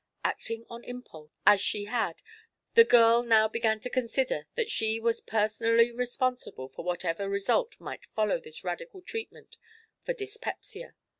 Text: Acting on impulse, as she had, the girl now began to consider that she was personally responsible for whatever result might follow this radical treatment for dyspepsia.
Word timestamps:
Acting 0.23 0.65
on 0.67 0.83
impulse, 0.83 1.29
as 1.45 1.61
she 1.61 1.83
had, 1.85 2.23
the 2.73 2.83
girl 2.83 3.21
now 3.21 3.47
began 3.47 3.79
to 3.81 3.87
consider 3.91 4.47
that 4.55 4.71
she 4.71 4.99
was 4.99 5.21
personally 5.21 5.91
responsible 5.91 6.67
for 6.67 6.83
whatever 6.83 7.29
result 7.29 7.79
might 7.79 8.07
follow 8.15 8.39
this 8.39 8.63
radical 8.63 9.03
treatment 9.03 9.57
for 10.03 10.13
dyspepsia. 10.13 10.95